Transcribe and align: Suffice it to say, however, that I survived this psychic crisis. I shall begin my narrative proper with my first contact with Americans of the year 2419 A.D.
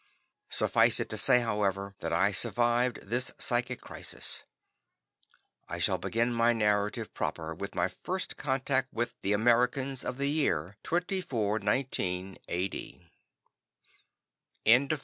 Suffice 0.49 0.99
it 0.99 1.09
to 1.11 1.17
say, 1.19 1.41
however, 1.41 1.93
that 1.99 2.11
I 2.11 2.31
survived 2.31 3.03
this 3.03 3.31
psychic 3.37 3.81
crisis. 3.81 4.43
I 5.69 5.77
shall 5.77 5.99
begin 5.99 6.33
my 6.33 6.53
narrative 6.53 7.13
proper 7.13 7.53
with 7.53 7.75
my 7.75 7.87
first 7.87 8.35
contact 8.35 8.91
with 8.91 9.13
Americans 9.23 10.03
of 10.03 10.17
the 10.17 10.31
year 10.31 10.75
2419 10.81 12.39
A.D. 12.47 13.11